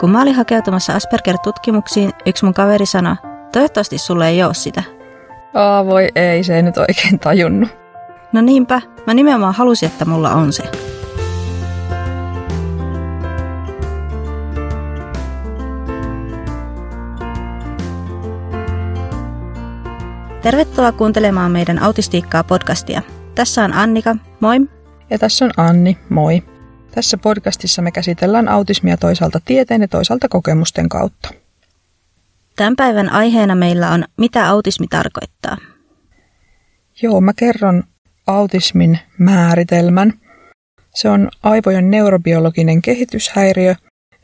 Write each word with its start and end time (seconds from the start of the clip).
Kun 0.00 0.10
mä 0.10 0.22
olin 0.22 0.34
hakeutumassa 0.34 0.92
Asperger-tutkimuksiin, 0.92 2.12
yksi 2.26 2.44
mun 2.44 2.54
kaveri 2.54 2.86
sanoi, 2.86 3.16
toivottavasti 3.52 3.98
sulle 3.98 4.28
ei 4.28 4.42
ole 4.42 4.54
sitä. 4.54 4.82
Aa 5.54 5.86
voi 5.86 6.08
ei, 6.14 6.44
se 6.44 6.56
ei 6.56 6.62
nyt 6.62 6.78
oikein 6.78 7.18
tajunnut. 7.18 7.68
No 8.32 8.40
niinpä, 8.40 8.82
mä 9.06 9.14
nimenomaan 9.14 9.54
halusin, 9.54 9.88
että 9.88 10.04
mulla 10.04 10.30
on 10.30 10.52
se. 10.52 10.62
Tervetuloa 20.42 20.92
kuuntelemaan 20.92 21.52
meidän 21.52 21.82
Autistiikkaa 21.82 22.44
podcastia. 22.44 23.02
Tässä 23.34 23.64
on 23.64 23.72
Annika, 23.72 24.16
moi. 24.40 24.60
Ja 25.10 25.18
tässä 25.18 25.44
on 25.44 25.50
Anni, 25.56 25.98
moi. 26.08 26.42
Tässä 26.96 27.16
podcastissa 27.18 27.82
me 27.82 27.92
käsitellään 27.92 28.48
autismia 28.48 28.96
toisaalta 28.96 29.40
tieteen 29.44 29.80
ja 29.80 29.88
toisaalta 29.88 30.28
kokemusten 30.28 30.88
kautta. 30.88 31.28
Tämän 32.56 32.76
päivän 32.76 33.08
aiheena 33.08 33.54
meillä 33.54 33.90
on, 33.90 34.04
mitä 34.16 34.48
autismi 34.48 34.86
tarkoittaa. 34.88 35.56
Joo, 37.02 37.20
mä 37.20 37.32
kerron 37.36 37.84
autismin 38.26 38.98
määritelmän. 39.18 40.12
Se 40.94 41.08
on 41.08 41.28
aivojen 41.42 41.90
neurobiologinen 41.90 42.82
kehityshäiriö, 42.82 43.74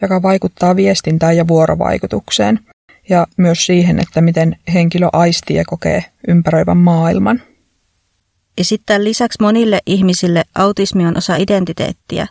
joka 0.02 0.22
vaikuttaa 0.22 0.76
viestintään 0.76 1.36
ja 1.36 1.48
vuorovaikutukseen 1.48 2.60
ja 3.08 3.26
myös 3.36 3.66
siihen, 3.66 3.98
että 3.98 4.20
miten 4.20 4.56
henkilö 4.74 5.08
aistii 5.12 5.56
ja 5.56 5.64
kokee 5.66 6.04
ympäröivän 6.28 6.76
maailman. 6.76 7.42
Ja 8.58 8.64
sitten 8.64 9.04
lisäksi 9.04 9.38
monille 9.42 9.80
ihmisille 9.86 10.44
autismi 10.54 11.06
on 11.06 11.16
osa 11.16 11.36
identiteettiä. 11.36 12.26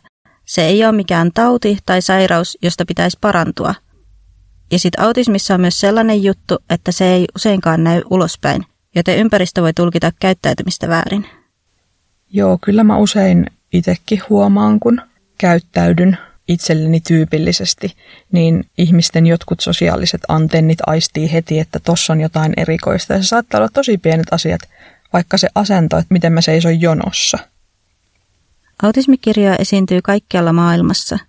Se 0.51 0.65
ei 0.65 0.85
ole 0.85 0.91
mikään 0.91 1.31
tauti 1.33 1.77
tai 1.85 2.01
sairaus, 2.01 2.57
josta 2.61 2.85
pitäisi 2.85 3.17
parantua. 3.21 3.75
Ja 4.71 4.79
sitten 4.79 5.03
autismissa 5.03 5.53
on 5.53 5.61
myös 5.61 5.79
sellainen 5.79 6.23
juttu, 6.23 6.57
että 6.69 6.91
se 6.91 7.13
ei 7.13 7.25
useinkaan 7.35 7.83
näy 7.83 8.01
ulospäin, 8.09 8.65
joten 8.95 9.17
ympäristö 9.17 9.61
voi 9.61 9.73
tulkita 9.73 10.11
käyttäytymistä 10.19 10.87
väärin. 10.87 11.25
Joo, 12.33 12.57
kyllä 12.61 12.83
mä 12.83 12.97
usein 12.97 13.45
itsekin 13.73 14.21
huomaan, 14.29 14.79
kun 14.79 15.01
käyttäydyn 15.37 16.17
itselleni 16.47 16.99
tyypillisesti, 16.99 17.95
niin 18.31 18.65
ihmisten 18.77 19.27
jotkut 19.27 19.59
sosiaaliset 19.59 20.21
antennit 20.27 20.79
aistii 20.87 21.31
heti, 21.31 21.59
että 21.59 21.79
tossa 21.79 22.13
on 22.13 22.21
jotain 22.21 22.53
erikoista. 22.57 23.13
Ja 23.13 23.21
se 23.21 23.27
saattaa 23.27 23.59
olla 23.59 23.69
tosi 23.73 23.97
pienet 23.97 24.27
asiat, 24.31 24.61
vaikka 25.13 25.37
se 25.37 25.47
asento, 25.55 25.97
että 25.97 26.13
miten 26.13 26.33
mä 26.33 26.41
seison 26.41 26.81
jonossa. 26.81 27.50
Autismikirjoja 28.83 29.55
esiintyy 29.55 29.99
kaikkialla 30.03 30.53
maailmassa. 30.53 31.19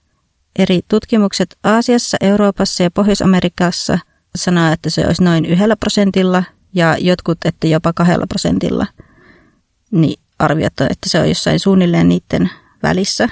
Eri 0.59 0.81
tutkimukset 0.89 1.59
Aasiassa, 1.65 2.17
Euroopassa 2.21 2.83
ja 2.83 2.91
Pohjois-Amerikassa 2.91 3.99
sanoo, 4.37 4.73
että 4.73 4.91
se 4.91 5.07
olisi 5.07 5.25
noin 5.25 5.45
yhdellä 5.45 5.77
prosentilla 5.77 6.45
ja 6.75 6.97
jotkut, 7.01 7.39
että 7.45 7.67
jopa 7.67 7.93
kahdella 7.93 8.27
prosentilla. 8.27 8.87
Niin 9.91 10.21
arviot 10.39 10.81
on, 10.81 10.87
että 10.91 11.09
se 11.09 11.21
on 11.21 11.29
jossain 11.29 11.61
suunnilleen 11.61 12.09
niiden 12.09 12.51
välissä. 12.83 13.29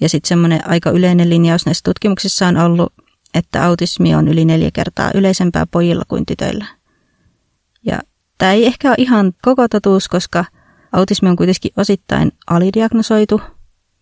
Ja 0.00 0.08
sitten 0.08 0.28
semmoinen 0.28 0.68
aika 0.68 0.90
yleinen 0.90 1.30
linjaus 1.30 1.66
näissä 1.66 1.82
tutkimuksissa 1.84 2.46
on 2.46 2.56
ollut, 2.56 2.92
että 3.34 3.64
autismi 3.64 4.14
on 4.14 4.28
yli 4.28 4.44
neljä 4.44 4.70
kertaa 4.70 5.10
yleisempää 5.14 5.66
pojilla 5.66 6.04
kuin 6.08 6.26
tytöillä. 6.26 6.66
Ja 7.86 7.98
tämä 8.38 8.52
ei 8.52 8.66
ehkä 8.66 8.88
ole 8.88 8.96
ihan 8.98 9.32
koko 9.42 9.68
totuus, 9.68 10.08
koska 10.08 10.44
autismi 10.94 11.28
on 11.28 11.36
kuitenkin 11.36 11.72
osittain 11.76 12.32
alidiagnosoitu, 12.46 13.42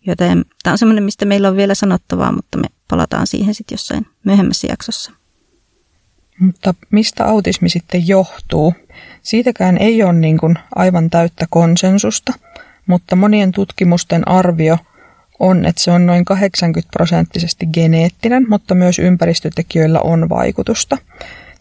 joten 0.07 0.45
tämä 0.63 0.71
on 0.71 0.77
semmoinen, 0.77 1.03
mistä 1.03 1.25
meillä 1.25 1.47
on 1.47 1.55
vielä 1.55 1.75
sanottavaa, 1.75 2.31
mutta 2.31 2.57
me 2.57 2.67
palataan 2.89 3.27
siihen 3.27 3.53
sitten 3.53 3.73
jossain 3.73 4.07
myöhemmässä 4.23 4.67
jaksossa. 4.67 5.11
Mutta 6.39 6.73
mistä 6.89 7.25
autismi 7.25 7.69
sitten 7.69 8.07
johtuu? 8.07 8.73
Siitäkään 9.21 9.77
ei 9.77 10.03
ole 10.03 10.13
niin 10.13 10.37
kuin 10.37 10.55
aivan 10.75 11.09
täyttä 11.09 11.45
konsensusta, 11.49 12.33
mutta 12.87 13.15
monien 13.15 13.51
tutkimusten 13.51 14.27
arvio 14.27 14.77
on, 15.39 15.65
että 15.65 15.81
se 15.81 15.91
on 15.91 16.05
noin 16.05 16.25
80 16.25 16.89
prosenttisesti 16.93 17.65
geneettinen, 17.65 18.45
mutta 18.49 18.75
myös 18.75 18.99
ympäristötekijöillä 18.99 19.99
on 19.99 20.29
vaikutusta. 20.29 20.97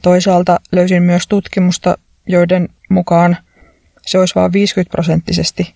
Toisaalta 0.03 0.61
löysin 0.73 1.03
myös 1.03 1.27
tutkimusta, 1.29 1.99
joiden 2.27 2.69
mukaan 2.89 3.37
se 4.07 4.19
olisi 4.19 4.35
vain 4.35 4.53
50 4.53 4.91
prosenttisesti 4.91 5.75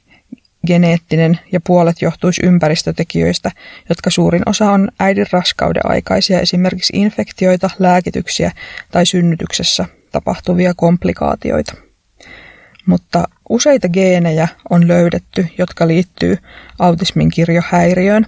geneettinen 0.67 1.39
ja 1.53 1.61
puolet 1.67 2.03
johtuisi 2.03 2.47
ympäristötekijöistä, 2.47 3.51
jotka 3.89 4.11
suurin 4.11 4.43
osa 4.47 4.71
on 4.71 4.89
äidin 5.01 5.27
raskauden 5.33 5.91
aikaisia, 5.91 6.41
esimerkiksi 6.41 6.93
infektioita, 6.97 7.71
lääkityksiä 7.79 8.53
tai 8.91 9.07
synnytyksessä 9.07 9.85
tapahtuvia 10.13 10.75
komplikaatioita. 10.75 11.73
Mutta 12.87 13.25
useita 13.49 13.89
geenejä 13.89 14.49
on 14.71 14.89
löydetty, 14.89 15.47
jotka 15.59 15.89
liittyy 15.89 16.39
autismin 16.79 17.31
kirjohäiriöön 17.31 18.27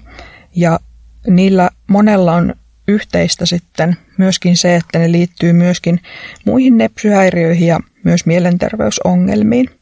ja 0.54 0.80
niillä 1.26 1.70
monella 1.86 2.32
on 2.32 2.54
yhteistä 2.88 3.46
sitten 3.46 3.96
myöskin 4.18 4.56
se, 4.56 4.76
että 4.76 4.98
ne 4.98 5.12
liittyy 5.12 5.52
myöskin 5.52 6.00
muihin 6.44 6.78
nepsyhäiriöihin 6.78 7.68
ja 7.68 7.80
myös 8.04 8.26
mielenterveysongelmiin 8.26 9.77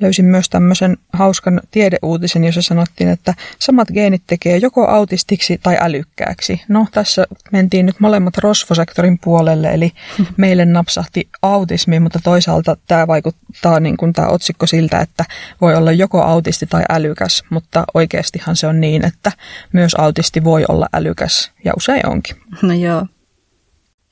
löysin 0.00 0.24
myös 0.24 0.48
tämmöisen 0.48 0.96
hauskan 1.12 1.60
tiedeuutisen, 1.70 2.44
jossa 2.44 2.62
sanottiin, 2.62 3.10
että 3.10 3.34
samat 3.58 3.88
geenit 3.88 4.22
tekee 4.26 4.56
joko 4.56 4.86
autistiksi 4.86 5.60
tai 5.62 5.76
älykkääksi. 5.80 6.62
No 6.68 6.86
tässä 6.92 7.26
mentiin 7.52 7.86
nyt 7.86 8.00
molemmat 8.00 8.38
rosfosektorin 8.38 9.18
puolelle, 9.18 9.68
eli 9.68 9.92
meille 10.36 10.64
napsahti 10.64 11.28
autismi, 11.42 12.00
mutta 12.00 12.18
toisaalta 12.24 12.76
tämä 12.86 13.06
vaikuttaa 13.06 13.80
niin 13.80 13.96
kuin 13.96 14.12
tämä 14.12 14.28
otsikko 14.28 14.66
siltä, 14.66 15.00
että 15.00 15.24
voi 15.60 15.74
olla 15.74 15.92
joko 15.92 16.22
autisti 16.22 16.66
tai 16.66 16.82
älykäs, 16.88 17.44
mutta 17.50 17.84
oikeastihan 17.94 18.56
se 18.56 18.66
on 18.66 18.80
niin, 18.80 19.04
että 19.04 19.32
myös 19.72 19.94
autisti 19.94 20.44
voi 20.44 20.64
olla 20.68 20.86
älykäs 20.92 21.50
ja 21.64 21.72
usein 21.76 22.06
onkin. 22.06 22.36
No 22.62 22.74
joo. 22.74 23.06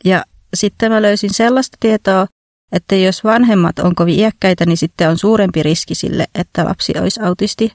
Ja 0.05 0.25
sitten 0.55 0.93
mä 0.93 1.03
löysin 1.03 1.35
sellaista 1.35 1.77
tietoa, 1.81 2.27
että 2.73 2.97
jos 2.97 3.25
vanhemmat 3.25 3.79
on 3.79 3.95
kovin 3.95 4.19
iäkkäitä, 4.19 4.67
niin 4.67 4.77
sitten 4.77 5.09
on 5.11 5.19
suurempi 5.19 5.63
riski 5.63 5.95
sille, 5.95 6.27
että 6.35 6.65
lapsi 6.65 6.93
olisi 7.01 7.21
autisti. 7.21 7.73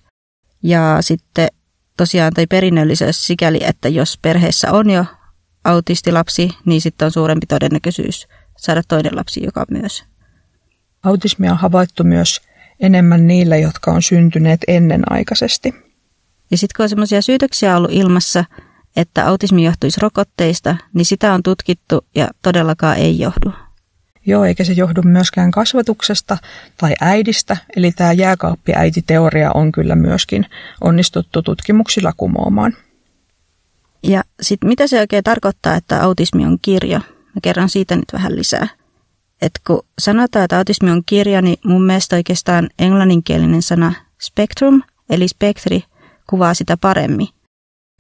Ja 0.64 0.98
sitten 1.02 1.48
tosiaan 1.98 2.34
toi 2.36 2.48
perinnöllisyys 2.48 3.28
sikäli, 3.28 3.60
että 3.64 3.90
jos 3.90 4.20
perheessä 4.22 4.72
on 4.72 4.90
jo 4.90 5.06
autistilapsi, 5.64 6.50
niin 6.66 6.82
sitten 6.82 7.06
on 7.06 7.12
suurempi 7.12 7.46
todennäköisyys 7.46 8.28
saada 8.58 8.82
toinen 8.88 9.16
lapsi, 9.16 9.44
joka 9.44 9.66
myös. 9.72 10.04
Autismia 11.04 11.52
on 11.52 11.58
havaittu 11.58 12.04
myös 12.04 12.42
enemmän 12.80 13.28
niille, 13.28 13.60
jotka 13.60 13.92
on 13.92 14.02
syntyneet 14.02 14.60
ennenaikaisesti. 14.68 15.74
Ja 16.52 16.58
sitten 16.58 16.76
kun 16.78 16.84
on 16.84 16.90
sellaisia 16.90 17.22
syytöksiä 17.22 17.78
ollut 17.78 17.92
ilmassa, 17.92 18.46
että 18.96 19.28
autismi 19.28 19.66
johtuisi 19.66 20.02
rokotteista, 20.02 20.76
niin 20.94 21.06
sitä 21.06 21.34
on 21.34 21.44
tutkittu 21.44 22.06
ja 22.16 22.28
todellakaan 22.42 22.98
ei 22.98 23.20
johdu. 23.20 23.52
Joo, 24.26 24.46
eikä 24.46 24.64
se 24.64 24.74
johdu 24.74 25.02
myöskään 25.02 25.52
kasvatuksesta 25.52 26.38
tai 26.78 26.94
äidistä, 27.02 27.58
eli 27.76 27.92
tämä 27.92 28.14
jääkaappiäititeoria 28.14 29.52
on 29.52 29.72
kyllä 29.72 29.96
myöskin 29.96 30.46
onnistuttu 30.82 31.42
tutkimuksilla 31.42 32.14
kumoamaan. 32.18 32.74
Ja 34.04 34.24
sitten 34.42 34.70
mitä 34.70 34.88
se 34.88 35.00
oikein 35.00 35.24
tarkoittaa, 35.24 35.76
että 35.76 36.04
autismi 36.04 36.46
on 36.46 36.58
kirjo? 36.62 37.00
Mä 37.00 37.40
kerron 37.42 37.70
siitä 37.70 37.96
nyt 37.96 38.14
vähän 38.14 38.36
lisää. 38.36 38.68
Et 39.42 39.52
kun 39.68 39.86
sanotaan, 40.00 40.46
että 40.46 40.58
autismi 40.58 40.92
on 40.92 41.04
kirja, 41.06 41.42
niin 41.42 41.58
mun 41.66 41.84
mielestä 41.84 42.16
oikeastaan 42.16 42.70
englanninkielinen 42.80 43.62
sana 43.62 43.94
spectrum, 44.22 44.82
eli 45.10 45.28
spektri, 45.28 45.84
kuvaa 46.30 46.54
sitä 46.54 46.78
paremmin. 46.78 47.28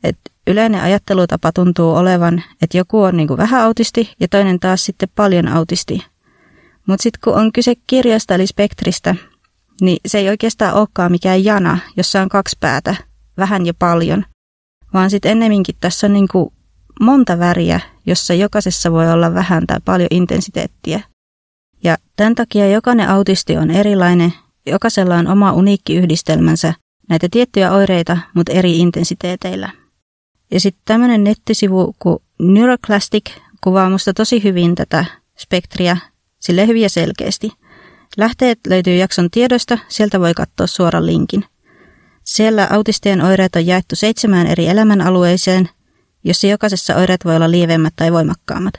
Et 0.03 0.17
yleinen 0.47 0.81
ajattelutapa 0.81 1.51
tuntuu 1.51 1.95
olevan, 1.95 2.43
että 2.61 2.77
joku 2.77 3.01
on 3.01 3.17
niin 3.17 3.37
vähän 3.37 3.61
autisti 3.61 4.13
ja 4.19 4.27
toinen 4.27 4.59
taas 4.59 4.85
sitten 4.85 5.09
paljon 5.15 5.47
autisti. 5.47 6.12
Mutta 6.87 7.03
sitten 7.03 7.19
kun 7.23 7.35
on 7.35 7.51
kyse 7.51 7.73
kirjasta 7.87 8.35
eli 8.35 8.47
spektristä, 8.47 9.15
niin 9.81 9.97
se 10.07 10.17
ei 10.17 10.29
oikeastaan 10.29 10.73
olekaan 10.73 11.11
mikään 11.11 11.43
jana, 11.43 11.77
jossa 11.97 12.21
on 12.21 12.29
kaksi 12.29 12.57
päätä, 12.59 12.95
vähän 13.37 13.65
ja 13.65 13.73
paljon, 13.73 14.25
vaan 14.93 15.09
sitten 15.09 15.31
ennemminkin 15.31 15.75
tässä 15.79 16.07
on 16.07 16.13
niinku 16.13 16.53
monta 17.01 17.39
väriä, 17.39 17.79
jossa 18.05 18.33
jokaisessa 18.33 18.91
voi 18.91 19.11
olla 19.11 19.33
vähän 19.33 19.67
tai 19.67 19.79
paljon 19.85 20.07
intensiteettiä. 20.11 21.01
Ja 21.83 21.97
tämän 22.15 22.35
takia 22.35 22.69
jokainen 22.69 23.09
autisti 23.09 23.57
on 23.57 23.71
erilainen, 23.71 24.33
jokaisella 24.65 25.15
on 25.15 25.27
oma 25.27 25.53
uniikki 25.53 25.95
yhdistelmänsä, 25.95 26.73
näitä 27.09 27.27
tiettyjä 27.31 27.71
oireita, 27.71 28.17
mutta 28.33 28.51
eri 28.51 28.79
intensiteeteillä. 28.79 29.69
Ja 30.51 30.59
sitten 30.59 30.81
tämmöinen 30.85 31.23
nettisivu 31.23 31.95
kuin 31.99 32.19
Neuroclastic 32.39 33.31
kuvaa 33.61 33.89
musta 33.89 34.13
tosi 34.13 34.43
hyvin 34.43 34.75
tätä 34.75 35.05
spektriä 35.37 35.97
sille 36.43 36.67
hyvin 36.67 36.89
selkeästi. 36.89 37.51
Lähteet 38.17 38.59
löytyy 38.67 38.95
jakson 38.95 39.31
tiedosta, 39.31 39.77
sieltä 39.87 40.19
voi 40.19 40.33
katsoa 40.33 40.67
suoran 40.67 41.05
linkin. 41.05 41.45
Siellä 42.23 42.67
autistien 42.71 43.21
oireet 43.21 43.55
on 43.55 43.67
jaettu 43.67 43.95
seitsemään 43.95 44.47
eri 44.47 44.67
elämänalueeseen 44.67 45.69
jossa 46.23 46.47
jokaisessa 46.47 46.95
oireet 46.95 47.25
voi 47.25 47.35
olla 47.35 47.51
lievemmät 47.51 47.93
tai 47.95 48.11
voimakkaammat. 48.11 48.73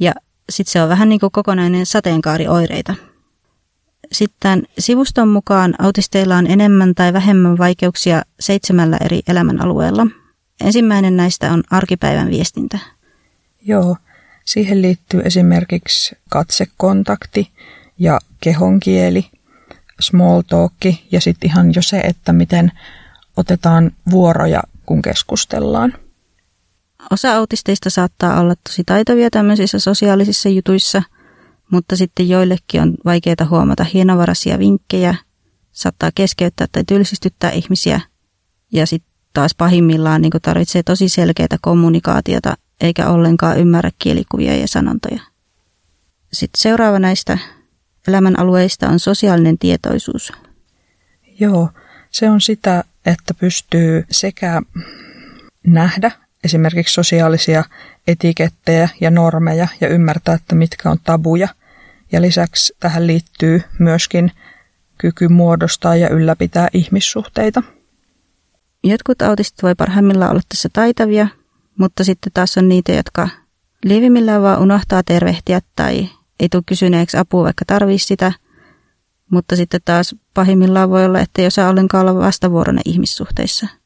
Ja 0.00 0.12
sitten 0.50 0.72
se 0.72 0.82
on 0.82 0.88
vähän 0.88 1.08
niin 1.08 1.20
kuin 1.20 1.32
kokonainen 1.32 1.86
sateenkaari 1.86 2.48
oireita. 2.48 2.94
Sitten 4.12 4.62
sivuston 4.78 5.28
mukaan 5.28 5.74
autisteilla 5.78 6.36
on 6.36 6.46
enemmän 6.46 6.94
tai 6.94 7.12
vähemmän 7.12 7.58
vaikeuksia 7.58 8.22
seitsemällä 8.40 8.96
eri 9.04 9.20
elämänalueella. 9.28 10.06
Ensimmäinen 10.60 11.16
näistä 11.16 11.52
on 11.52 11.62
arkipäivän 11.70 12.30
viestintä. 12.30 12.78
Joo, 13.62 13.96
siihen 14.52 14.82
liittyy 14.82 15.22
esimerkiksi 15.24 16.16
katsekontakti 16.28 17.50
ja 17.98 18.18
kehonkieli, 18.40 19.30
small 20.00 20.42
talk 20.42 20.72
ja 21.12 21.20
sitten 21.20 21.50
ihan 21.50 21.74
jo 21.74 21.82
se, 21.82 21.98
että 21.98 22.32
miten 22.32 22.72
otetaan 23.36 23.90
vuoroja, 24.10 24.62
kun 24.86 25.02
keskustellaan. 25.02 25.94
Osa 27.10 27.36
autisteista 27.36 27.90
saattaa 27.90 28.40
olla 28.40 28.54
tosi 28.68 28.82
taitavia 28.86 29.30
tämmöisissä 29.30 29.78
sosiaalisissa 29.78 30.48
jutuissa, 30.48 31.02
mutta 31.70 31.96
sitten 31.96 32.28
joillekin 32.28 32.82
on 32.82 32.94
vaikeaa 33.04 33.48
huomata 33.50 33.84
hienovaraisia 33.84 34.58
vinkkejä, 34.58 35.14
saattaa 35.72 36.10
keskeyttää 36.14 36.66
tai 36.72 36.84
tylsistyttää 36.86 37.50
ihmisiä 37.50 38.00
ja 38.72 38.86
sitten 38.86 39.10
taas 39.32 39.54
pahimmillaan 39.54 40.22
niin 40.22 40.32
tarvitsee 40.42 40.82
tosi 40.82 41.08
selkeää 41.08 41.58
kommunikaatiota 41.60 42.56
eikä 42.80 43.08
ollenkaan 43.08 43.58
ymmärrä 43.58 43.90
kielikuvia 43.98 44.56
ja 44.56 44.68
sanontoja. 44.68 45.20
Sitten 46.32 46.60
seuraava 46.60 46.98
näistä 46.98 47.38
elämänalueista 48.08 48.88
on 48.88 48.98
sosiaalinen 48.98 49.58
tietoisuus. 49.58 50.32
Joo, 51.40 51.68
se 52.10 52.30
on 52.30 52.40
sitä, 52.40 52.84
että 53.06 53.34
pystyy 53.34 54.04
sekä 54.10 54.62
nähdä 55.66 56.10
esimerkiksi 56.44 56.94
sosiaalisia 56.94 57.64
etikettejä 58.06 58.88
ja 59.00 59.10
normeja 59.10 59.68
ja 59.80 59.88
ymmärtää, 59.88 60.34
että 60.34 60.54
mitkä 60.54 60.90
on 60.90 60.98
tabuja. 61.04 61.48
Ja 62.12 62.22
lisäksi 62.22 62.76
tähän 62.80 63.06
liittyy 63.06 63.62
myöskin 63.78 64.32
kyky 64.98 65.28
muodostaa 65.28 65.96
ja 65.96 66.08
ylläpitää 66.08 66.68
ihmissuhteita. 66.72 67.62
Jotkut 68.84 69.22
autistit 69.22 69.62
voi 69.62 69.74
parhaimmillaan 69.74 70.30
olla 70.30 70.40
tässä 70.48 70.68
taitavia, 70.72 71.28
mutta 71.80 72.04
sitten 72.04 72.32
taas 72.32 72.58
on 72.58 72.68
niitä, 72.68 72.92
jotka 72.92 73.28
lievimmillään 73.84 74.42
vaan 74.42 74.60
unohtaa 74.60 75.02
tervehtiä 75.02 75.60
tai 75.76 76.08
ei 76.40 76.48
tule 76.48 76.62
kysyneeksi 76.66 77.16
apua, 77.16 77.44
vaikka 77.44 77.64
tarvii 77.66 77.98
sitä. 77.98 78.32
Mutta 79.30 79.56
sitten 79.56 79.80
taas 79.84 80.16
pahimmillaan 80.34 80.90
voi 80.90 81.04
olla, 81.04 81.20
että 81.20 81.42
ei 81.42 81.46
osaa 81.46 81.70
ollenkaan 81.70 82.08
olla 82.08 82.20
vastavuoroinen 82.20 82.82
ihmissuhteissa– 82.84 83.66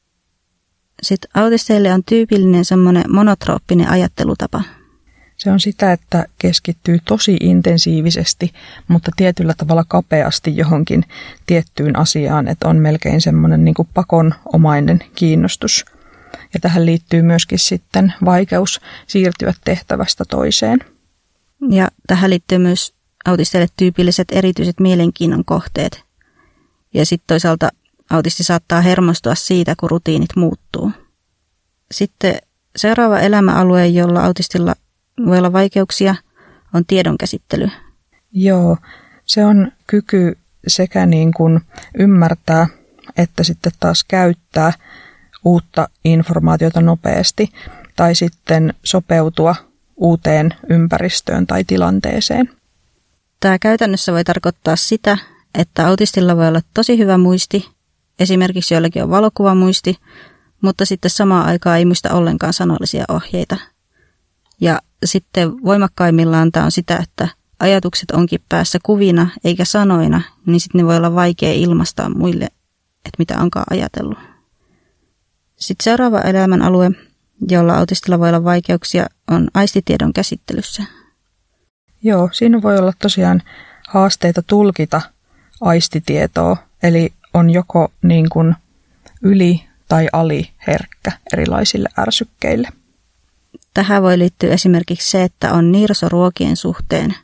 sitten 1.02 1.30
autisteille 1.34 1.92
on 1.92 2.04
tyypillinen 2.04 2.64
semmoinen 2.64 3.04
monotrooppinen 3.08 3.88
ajattelutapa. 3.88 4.62
Se 5.36 5.50
on 5.50 5.60
sitä, 5.60 5.92
että 5.92 6.26
keskittyy 6.38 6.98
tosi 7.04 7.36
intensiivisesti, 7.40 8.52
mutta 8.88 9.10
tietyllä 9.16 9.54
tavalla 9.56 9.84
kapeasti 9.88 10.56
johonkin 10.56 11.04
tiettyyn 11.46 11.98
asiaan, 11.98 12.48
että 12.48 12.68
on 12.68 12.76
melkein 12.76 13.20
semmoinen 13.20 13.64
niin 13.64 13.74
pakonomainen 13.94 15.00
kiinnostus. 15.14 15.84
Ja 16.54 16.60
tähän 16.60 16.86
liittyy 16.86 17.22
myöskin 17.22 17.58
sitten 17.58 18.14
vaikeus 18.24 18.80
siirtyä 19.06 19.54
tehtävästä 19.64 20.24
toiseen. 20.24 20.78
Ja 21.70 21.88
tähän 22.06 22.30
liittyy 22.30 22.58
myös 22.58 22.94
autisteille 23.24 23.68
tyypilliset 23.76 24.28
erityiset 24.32 24.80
mielenkiinnon 24.80 25.44
kohteet. 25.44 26.04
Ja 26.94 27.06
sitten 27.06 27.26
toisaalta 27.26 27.68
Autisti 28.10 28.44
saattaa 28.44 28.80
hermostua 28.80 29.34
siitä, 29.34 29.74
kun 29.80 29.90
rutiinit 29.90 30.30
muuttuu. 30.36 30.92
Sitten 31.90 32.38
seuraava 32.76 33.18
elämäalue, 33.18 33.86
jolla 33.86 34.24
autistilla 34.24 34.74
voi 35.26 35.38
olla 35.38 35.52
vaikeuksia, 35.52 36.14
on 36.74 36.86
tiedonkäsittely. 36.86 37.70
Joo, 38.32 38.76
se 39.24 39.44
on 39.44 39.72
kyky 39.86 40.38
sekä 40.66 41.06
niin 41.06 41.32
kuin 41.32 41.60
ymmärtää 41.98 42.66
että 43.16 43.44
sitten 43.44 43.72
taas 43.80 44.04
käyttää 44.04 44.72
uutta 45.44 45.88
informaatiota 46.04 46.80
nopeasti 46.80 47.52
tai 47.96 48.14
sitten 48.14 48.74
sopeutua 48.84 49.54
uuteen 49.96 50.54
ympäristöön 50.68 51.46
tai 51.46 51.64
tilanteeseen. 51.64 52.50
Tämä 53.40 53.58
käytännössä 53.58 54.12
voi 54.12 54.24
tarkoittaa 54.24 54.76
sitä, 54.76 55.18
että 55.54 55.86
autistilla 55.86 56.36
voi 56.36 56.48
olla 56.48 56.60
tosi 56.74 56.98
hyvä 56.98 57.18
muisti 57.18 57.74
Esimerkiksi 58.18 58.74
joillakin 58.74 59.02
on 59.02 59.10
valokuvamuisti, 59.10 59.98
mutta 60.60 60.84
sitten 60.84 61.10
samaan 61.10 61.46
aikaan 61.46 61.78
ei 61.78 61.84
muista 61.84 62.14
ollenkaan 62.14 62.52
sanollisia 62.52 63.04
ohjeita. 63.08 63.56
Ja 64.60 64.80
sitten 65.04 65.64
voimakkaimmillaan 65.64 66.52
tämä 66.52 66.64
on 66.64 66.72
sitä, 66.72 66.96
että 66.96 67.28
ajatukset 67.60 68.10
onkin 68.10 68.40
päässä 68.48 68.78
kuvina 68.82 69.28
eikä 69.44 69.64
sanoina, 69.64 70.20
niin 70.46 70.60
sitten 70.60 70.78
ne 70.78 70.86
voi 70.86 70.96
olla 70.96 71.14
vaikea 71.14 71.52
ilmaistaa 71.52 72.08
muille, 72.08 72.44
että 73.04 73.16
mitä 73.18 73.40
onkaan 73.40 73.66
ajatellut. 73.70 74.18
Sitten 75.64 75.84
seuraava 75.84 76.20
elämän 76.20 76.62
alue, 76.62 76.90
jolla 77.48 77.74
autistilla 77.74 78.18
voi 78.18 78.28
olla 78.28 78.44
vaikeuksia, 78.44 79.06
on 79.30 79.48
aistitiedon 79.54 80.12
käsittelyssä. 80.12 80.82
Joo, 82.02 82.28
siinä 82.32 82.62
voi 82.62 82.78
olla 82.78 82.92
tosiaan 82.98 83.42
haasteita 83.88 84.42
tulkita 84.42 85.00
aistitietoa, 85.60 86.56
eli 86.82 87.12
on 87.34 87.50
joko 87.50 87.92
niin 88.02 88.28
kuin 88.28 88.54
yli- 89.22 89.64
tai 89.88 90.08
aliherkkä 90.12 91.12
erilaisille 91.32 91.88
ärsykkeille. 91.98 92.68
Tähän 93.74 94.02
voi 94.02 94.18
liittyä 94.18 94.52
esimerkiksi 94.52 95.10
se, 95.10 95.22
että 95.22 95.52
on 95.52 95.72
nirsoruokien 95.72 96.56
suhteen. 96.56 97.14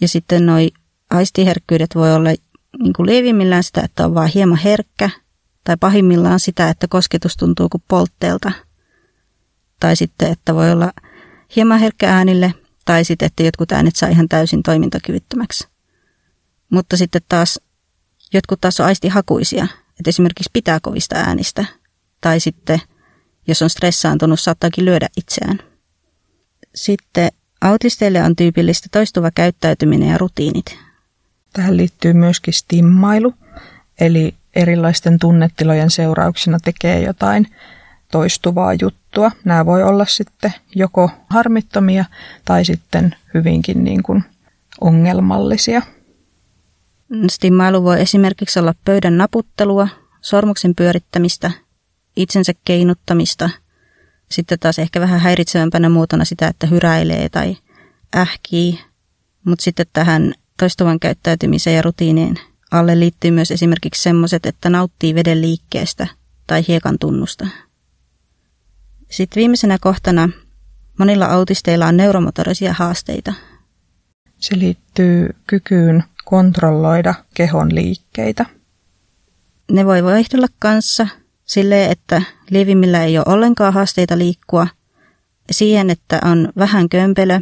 Ja 0.00 0.08
sitten 0.08 0.46
noi 0.46 0.70
aistiherkkyydet 1.10 1.94
voi 1.94 2.14
olla 2.14 2.30
niin 2.78 2.92
kuin 2.96 3.06
lievimmillään 3.06 3.64
sitä, 3.64 3.80
että 3.80 4.04
on 4.04 4.14
vain 4.14 4.30
hieman 4.34 4.58
herkkä, 4.58 5.10
tai 5.68 5.76
pahimmillaan 5.80 6.40
sitä, 6.40 6.68
että 6.68 6.88
kosketus 6.88 7.36
tuntuu 7.36 7.68
kuin 7.68 7.82
poltteelta. 7.88 8.52
Tai 9.80 9.96
sitten, 9.96 10.32
että 10.32 10.54
voi 10.54 10.72
olla 10.72 10.92
hieman 11.56 11.80
herkkä 11.80 12.14
äänille, 12.14 12.54
tai 12.84 13.04
sitten, 13.04 13.26
että 13.26 13.42
jotkut 13.42 13.72
äänet 13.72 13.96
saa 13.96 14.08
ihan 14.08 14.28
täysin 14.28 14.62
toimintakyvyttömäksi. 14.62 15.68
Mutta 16.70 16.96
sitten 16.96 17.20
taas 17.28 17.60
Jotkut 18.32 18.60
taas 18.60 18.80
on 18.80 18.86
aistihakuisia, 18.86 19.64
että 19.98 20.08
esimerkiksi 20.08 20.50
pitää 20.52 20.78
kovista 20.82 21.16
äänistä. 21.16 21.64
Tai 22.20 22.40
sitten, 22.40 22.80
jos 23.46 23.62
on 23.62 23.70
stressaantunut, 23.70 24.40
saattaakin 24.40 24.84
lyödä 24.84 25.08
itseään. 25.16 25.58
Sitten 26.74 27.28
autisteille 27.60 28.22
on 28.22 28.36
tyypillistä 28.36 28.88
toistuva 28.92 29.30
käyttäytyminen 29.30 30.08
ja 30.08 30.18
rutiinit. 30.18 30.78
Tähän 31.52 31.76
liittyy 31.76 32.12
myöskin 32.12 32.54
stimmailu, 32.54 33.34
eli 34.00 34.34
erilaisten 34.58 35.18
tunnetilojen 35.18 35.90
seurauksena 35.90 36.58
tekee 36.64 37.02
jotain 37.02 37.46
toistuvaa 38.12 38.74
juttua. 38.80 39.30
Nämä 39.44 39.66
voi 39.66 39.82
olla 39.82 40.04
sitten 40.04 40.54
joko 40.74 41.10
harmittomia 41.30 42.04
tai 42.44 42.64
sitten 42.64 43.14
hyvinkin 43.34 43.84
niin 43.84 44.02
kuin 44.02 44.24
ongelmallisia. 44.80 45.82
Stimmailu 47.30 47.84
voi 47.84 48.00
esimerkiksi 48.00 48.58
olla 48.58 48.74
pöydän 48.84 49.18
naputtelua, 49.18 49.88
sormuksen 50.20 50.74
pyörittämistä, 50.74 51.50
itsensä 52.16 52.52
keinuttamista, 52.64 53.50
sitten 54.30 54.58
taas 54.58 54.78
ehkä 54.78 55.00
vähän 55.00 55.20
häiritsevämpänä 55.20 55.88
muotona 55.88 56.24
sitä, 56.24 56.48
että 56.48 56.66
hyräilee 56.66 57.28
tai 57.28 57.56
ähkii, 58.16 58.80
mutta 59.44 59.62
sitten 59.62 59.86
tähän 59.92 60.34
toistuvan 60.58 61.00
käyttäytymiseen 61.00 61.76
ja 61.76 61.82
rutiinien 61.82 62.38
alle 62.70 63.00
liittyy 63.00 63.30
myös 63.30 63.50
esimerkiksi 63.50 64.02
semmoiset, 64.02 64.46
että 64.46 64.70
nauttii 64.70 65.14
veden 65.14 65.40
liikkeestä 65.40 66.06
tai 66.46 66.64
hiekan 66.68 66.98
tunnusta. 66.98 67.46
Sitten 69.10 69.40
viimeisenä 69.40 69.78
kohtana 69.80 70.28
monilla 70.98 71.26
autisteilla 71.26 71.86
on 71.86 71.96
neuromotorisia 71.96 72.72
haasteita. 72.72 73.32
Se 74.36 74.58
liittyy 74.58 75.28
kykyyn 75.46 76.04
kontrolloida 76.24 77.14
kehon 77.34 77.74
liikkeitä. 77.74 78.46
Ne 79.70 79.86
voi 79.86 80.04
vaihdella 80.04 80.46
kanssa 80.58 81.08
silleen, 81.44 81.90
että 81.90 82.22
lievimmillä 82.50 83.04
ei 83.04 83.18
ole 83.18 83.26
ollenkaan 83.28 83.72
haasteita 83.72 84.18
liikkua, 84.18 84.66
siihen, 85.50 85.90
että 85.90 86.20
on 86.24 86.52
vähän 86.56 86.88
kömpelö 86.88 87.40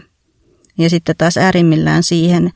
ja 0.78 0.90
sitten 0.90 1.14
taas 1.18 1.36
äärimmillään 1.36 2.02
siihen, 2.02 2.52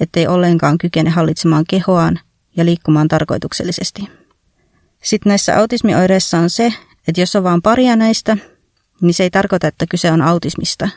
ettei 0.00 0.26
ollenkaan 0.26 0.78
kykene 0.78 1.10
hallitsemaan 1.10 1.64
kehoaan 1.68 2.20
ja 2.56 2.64
liikkumaan 2.64 3.08
tarkoituksellisesti. 3.08 4.08
Sitten 5.02 5.30
näissä 5.30 5.58
autismioireissa 5.58 6.38
on 6.38 6.50
se, 6.50 6.74
että 7.08 7.20
jos 7.20 7.36
on 7.36 7.44
vain 7.44 7.62
paria 7.62 7.96
näistä, 7.96 8.36
niin 9.00 9.14
se 9.14 9.22
ei 9.22 9.30
tarkoita, 9.30 9.66
että 9.66 9.86
kyse 9.90 10.12
on 10.12 10.22
autismista. 10.22 10.88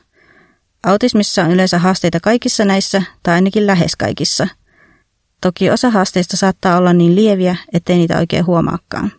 Autismissa 0.84 1.44
on 1.44 1.52
yleensä 1.52 1.80
haasteita 1.80 2.20
kaikissa 2.20 2.66
näissä, 2.66 3.02
tai 3.24 3.36
ainakin 3.36 3.68
lähes 3.68 3.96
kaikissa– 3.96 4.48
Toki 5.42 5.70
osa 5.70 5.90
haasteista 5.90 6.38
saattaa 6.38 6.78
olla 6.78 6.94
niin 6.94 7.16
lieviä, 7.16 7.56
ettei 7.74 7.98
niitä 7.98 8.18
oikein 8.18 8.46
huomaakaan. 8.46 9.12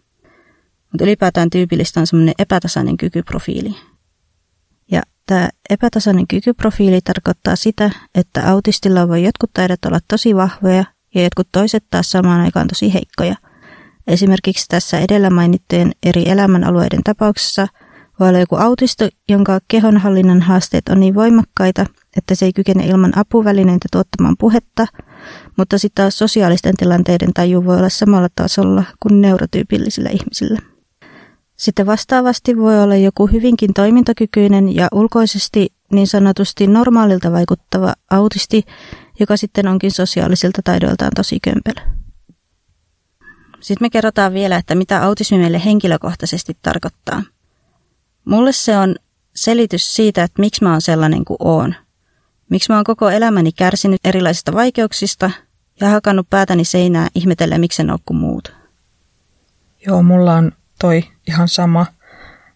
Mutta 0.92 1.04
ylipäätään 1.04 1.50
tyypillistä 1.50 2.00
on 2.00 2.06
semmoinen 2.06 2.34
epätasainen 2.38 2.96
kykyprofiili. 2.96 3.74
Että 5.28 5.48
epätasainen 5.70 6.26
kykyprofiili 6.26 7.00
tarkoittaa 7.00 7.56
sitä, 7.56 7.90
että 8.14 8.50
autistilla 8.50 9.08
voi 9.08 9.22
jotkut 9.22 9.50
taidot 9.54 9.84
olla 9.84 9.98
tosi 10.08 10.36
vahvoja 10.36 10.84
ja 11.14 11.22
jotkut 11.22 11.48
toiset 11.52 11.84
taas 11.90 12.10
samaan 12.10 12.40
aikaan 12.40 12.68
tosi 12.68 12.94
heikkoja. 12.94 13.34
Esimerkiksi 14.06 14.64
tässä 14.68 14.98
edellä 14.98 15.30
mainittujen 15.30 15.92
eri 16.02 16.28
elämänalueiden 16.28 17.02
tapauksessa 17.04 17.68
voi 18.20 18.28
olla 18.28 18.38
joku 18.38 18.56
autisto, 18.56 19.08
jonka 19.28 19.60
kehonhallinnan 19.68 20.42
haasteet 20.42 20.88
on 20.88 21.00
niin 21.00 21.14
voimakkaita, 21.14 21.86
että 22.16 22.34
se 22.34 22.46
ei 22.46 22.52
kykene 22.52 22.86
ilman 22.86 23.18
apuvälineitä 23.18 23.88
tuottamaan 23.92 24.36
puhetta, 24.38 24.86
mutta 25.56 25.78
sitten 25.78 26.02
taas 26.02 26.18
sosiaalisten 26.18 26.76
tilanteiden 26.76 27.32
taju 27.34 27.64
voi 27.64 27.76
olla 27.76 27.88
samalla 27.88 28.28
tasolla 28.36 28.84
kuin 29.00 29.20
neurotyypillisillä 29.20 30.10
ihmisillä. 30.10 30.58
Sitten 31.58 31.86
vastaavasti 31.86 32.56
voi 32.56 32.82
olla 32.82 32.96
joku 32.96 33.26
hyvinkin 33.26 33.74
toimintakykyinen 33.74 34.74
ja 34.74 34.88
ulkoisesti 34.92 35.72
niin 35.92 36.06
sanotusti 36.06 36.66
normaalilta 36.66 37.32
vaikuttava 37.32 37.94
autisti, 38.10 38.64
joka 39.20 39.36
sitten 39.36 39.68
onkin 39.68 39.90
sosiaalisilta 39.90 40.60
taidoiltaan 40.64 41.10
tosi 41.16 41.40
kömpelö. 41.40 41.86
Sitten 43.60 43.84
me 43.84 43.90
kerrotaan 43.90 44.34
vielä, 44.34 44.56
että 44.56 44.74
mitä 44.74 45.02
autismi 45.02 45.38
meille 45.38 45.64
henkilökohtaisesti 45.64 46.56
tarkoittaa. 46.62 47.22
Mulle 48.24 48.52
se 48.52 48.78
on 48.78 48.96
selitys 49.34 49.94
siitä, 49.94 50.22
että 50.22 50.40
miksi 50.40 50.64
mä 50.64 50.70
oon 50.70 50.82
sellainen 50.82 51.24
kuin 51.24 51.36
oon. 51.40 51.74
Miksi 52.50 52.72
mä 52.72 52.76
oon 52.76 52.84
koko 52.84 53.10
elämäni 53.10 53.52
kärsinyt 53.52 54.00
erilaisista 54.04 54.52
vaikeuksista 54.52 55.30
ja 55.80 55.88
hakannut 55.88 56.30
päätäni 56.30 56.64
seinää 56.64 57.08
ihmetellä, 57.14 57.58
miksi 57.58 57.82
en 57.82 57.90
ole 57.90 57.98
kuin 58.06 58.18
muut. 58.18 58.52
Joo, 59.86 60.02
mulla 60.02 60.34
on 60.34 60.52
toi 60.78 61.04
ihan 61.26 61.48
sama, 61.48 61.86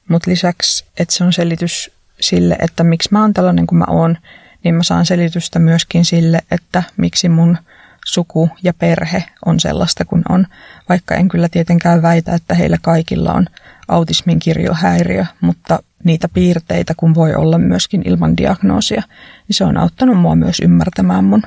mutta 0.08 0.30
lisäksi, 0.30 0.84
että 0.98 1.14
se 1.14 1.24
on 1.24 1.32
selitys 1.32 1.90
sille, 2.20 2.56
että 2.58 2.84
miksi 2.84 3.08
mä 3.12 3.20
oon 3.20 3.32
tällainen 3.32 3.66
kuin 3.66 3.78
mä 3.78 3.84
oon, 3.88 4.18
niin 4.64 4.74
mä 4.74 4.82
saan 4.82 5.06
selitystä 5.06 5.58
myöskin 5.58 6.04
sille, 6.04 6.38
että 6.50 6.82
miksi 6.96 7.28
mun 7.28 7.58
suku 8.06 8.50
ja 8.62 8.74
perhe 8.74 9.24
on 9.46 9.60
sellaista 9.60 10.04
kuin 10.04 10.22
on, 10.28 10.46
vaikka 10.88 11.14
en 11.14 11.28
kyllä 11.28 11.48
tietenkään 11.48 12.02
väitä, 12.02 12.34
että 12.34 12.54
heillä 12.54 12.78
kaikilla 12.82 13.32
on 13.32 13.46
autismin 13.88 14.38
kirjohäiriö, 14.38 15.24
mutta 15.40 15.78
niitä 16.04 16.28
piirteitä, 16.28 16.94
kun 16.96 17.14
voi 17.14 17.34
olla 17.34 17.58
myöskin 17.58 18.02
ilman 18.04 18.36
diagnoosia, 18.36 19.02
niin 19.48 19.54
se 19.54 19.64
on 19.64 19.76
auttanut 19.76 20.18
mua 20.18 20.34
myös 20.34 20.60
ymmärtämään 20.60 21.24
mun 21.24 21.42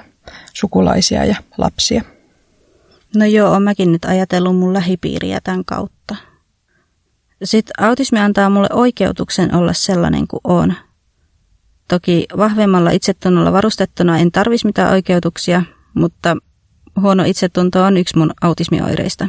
sukulaisia 0.54 1.26
ja 1.26 1.36
lapsia. 1.58 2.02
No 3.16 3.26
joo, 3.26 3.52
on 3.52 3.64
mäkin 3.64 3.92
nyt 3.92 4.06
ajatellut 4.06 4.58
mun 4.58 4.74
lähipiiriä 4.74 5.40
tämän 5.44 5.66
kautta. 5.66 6.16
Sitten 7.44 7.84
autismi 7.84 8.20
antaa 8.20 8.50
mulle 8.50 8.68
oikeutuksen 8.74 9.56
olla 9.56 9.74
sellainen 9.74 10.28
kuin 10.28 10.42
on. 10.44 10.74
Toki 11.88 12.26
vahvemmalla 12.38 12.90
itsetunnolla 12.92 13.52
varustettuna 13.52 14.18
en 14.18 14.32
tarvisi 14.32 14.66
mitään 14.66 14.92
oikeutuksia, 14.92 15.64
mutta 15.94 16.38
huono 17.02 17.24
itsetunto 17.24 17.84
on 17.84 17.98
yksi 17.98 18.18
mun 18.18 18.34
autismioireista. 18.42 19.28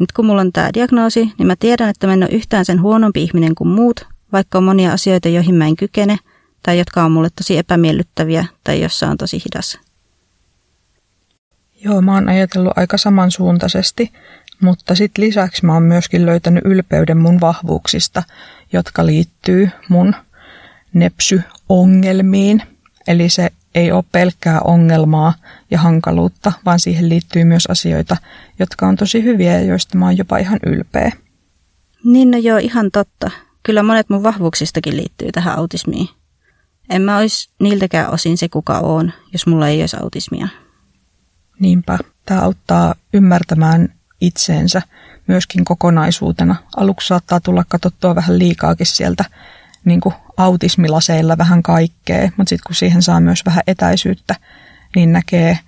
Nyt 0.00 0.12
kun 0.12 0.26
mulla 0.26 0.40
on 0.40 0.52
tämä 0.52 0.70
diagnoosi, 0.74 1.32
niin 1.38 1.46
mä 1.46 1.56
tiedän, 1.56 1.88
että 1.88 2.06
mä 2.06 2.12
en 2.12 2.22
ole 2.22 2.30
yhtään 2.30 2.64
sen 2.64 2.82
huonompi 2.82 3.22
ihminen 3.22 3.54
kuin 3.54 3.68
muut, 3.68 4.06
vaikka 4.32 4.58
on 4.58 4.64
monia 4.64 4.92
asioita, 4.92 5.28
joihin 5.28 5.54
mä 5.54 5.66
en 5.66 5.76
kykene, 5.76 6.18
tai 6.62 6.78
jotka 6.78 7.04
on 7.04 7.12
mulle 7.12 7.28
tosi 7.36 7.58
epämiellyttäviä, 7.58 8.44
tai 8.64 8.82
jossa 8.82 9.08
on 9.08 9.16
tosi 9.16 9.38
hidas. 9.44 9.78
Joo, 11.84 12.00
mä 12.00 12.14
oon 12.14 12.28
ajatellut 12.28 12.72
aika 12.76 12.98
samansuuntaisesti, 12.98 14.12
mutta 14.62 14.94
sitten 14.94 15.24
lisäksi 15.24 15.66
mä 15.66 15.74
oon 15.74 15.82
myöskin 15.82 16.26
löytänyt 16.26 16.64
ylpeyden 16.64 17.18
mun 17.18 17.40
vahvuuksista, 17.40 18.22
jotka 18.72 19.06
liittyy 19.06 19.70
mun 19.88 20.14
nepsy-ongelmiin. 20.92 22.62
Eli 23.06 23.28
se 23.28 23.50
ei 23.74 23.92
ole 23.92 24.04
pelkkää 24.12 24.60
ongelmaa 24.60 25.34
ja 25.70 25.78
hankaluutta, 25.78 26.52
vaan 26.64 26.80
siihen 26.80 27.08
liittyy 27.08 27.44
myös 27.44 27.66
asioita, 27.66 28.16
jotka 28.58 28.86
on 28.86 28.96
tosi 28.96 29.24
hyviä 29.24 29.52
ja 29.52 29.64
joista 29.64 29.98
mä 29.98 30.04
oon 30.04 30.16
jopa 30.16 30.38
ihan 30.38 30.58
ylpeä. 30.66 31.12
Niin 32.04 32.30
no 32.30 32.38
joo, 32.38 32.58
ihan 32.58 32.90
totta. 32.90 33.30
Kyllä 33.62 33.82
monet 33.82 34.10
mun 34.10 34.22
vahvuuksistakin 34.22 34.96
liittyy 34.96 35.32
tähän 35.32 35.58
autismiin. 35.58 36.08
En 36.90 37.02
mä 37.02 37.18
olisi 37.18 37.50
niiltäkään 37.60 38.10
osin 38.10 38.38
se 38.38 38.48
kuka 38.48 38.78
on, 38.78 39.12
jos 39.32 39.46
mulla 39.46 39.68
ei 39.68 39.80
olisi 39.80 39.96
autismia. 40.02 40.48
Niinpä. 41.60 41.98
Tämä 42.26 42.40
auttaa 42.40 42.94
ymmärtämään 43.12 43.88
itseensä 44.20 44.82
myöskin 45.26 45.64
kokonaisuutena. 45.64 46.56
Aluksi 46.76 47.08
saattaa 47.08 47.40
tulla 47.40 47.64
katsottua 47.68 48.14
vähän 48.14 48.38
liikaakin 48.38 48.86
sieltä 48.86 49.24
niin 49.84 50.00
kuin 50.00 50.14
autismilaseilla 50.36 51.38
vähän 51.38 51.62
kaikkea, 51.62 52.22
mutta 52.36 52.48
sitten 52.48 52.66
kun 52.66 52.74
siihen 52.74 53.02
saa 53.02 53.20
myös 53.20 53.46
vähän 53.46 53.62
etäisyyttä, 53.66 54.34
niin 54.96 55.12
näkee 55.12 55.58